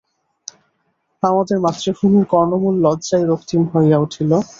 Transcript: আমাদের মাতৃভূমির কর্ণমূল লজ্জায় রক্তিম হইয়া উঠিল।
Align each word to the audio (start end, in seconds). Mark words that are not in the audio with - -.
আমাদের 1.23 1.57
মাতৃভূমির 1.59 2.25
কর্ণমূল 2.33 2.75
লজ্জায় 2.85 3.25
রক্তিম 3.31 3.61
হইয়া 3.71 3.97
উঠিল। 3.97 4.31